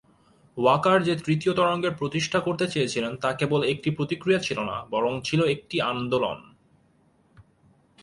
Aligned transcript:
ওয়াকার 0.57 0.97
যে 1.03 1.13
তৃতীয় 1.25 1.53
তরঙ্গের 1.53 1.93
প্রতিষ্ঠা 1.95 2.39
করতে 2.39 2.65
চেয়েছিলেন 2.67 3.13
তা 3.15 3.29
কেবল 3.33 3.61
একটি 3.63 3.89
প্রতিক্রিয়া 3.91 4.39
ছিল 4.39 4.59
না, 4.63 4.77
বরং 4.89 5.13
ছিল 5.23 5.39
একটি 5.45 5.77
আন্দোলন। 5.91 6.39